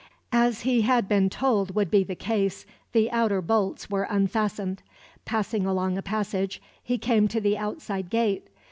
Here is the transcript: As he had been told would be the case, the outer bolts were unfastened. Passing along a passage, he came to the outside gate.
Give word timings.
As 0.33 0.61
he 0.61 0.81
had 0.81 1.07
been 1.07 1.29
told 1.29 1.75
would 1.75 1.91
be 1.91 2.03
the 2.03 2.15
case, 2.15 2.65
the 2.91 3.11
outer 3.11 3.39
bolts 3.39 3.87
were 3.87 4.07
unfastened. 4.09 4.81
Passing 5.25 5.63
along 5.67 5.95
a 5.95 6.01
passage, 6.01 6.59
he 6.81 6.97
came 6.97 7.27
to 7.27 7.39
the 7.39 7.55
outside 7.55 8.09
gate. 8.09 8.47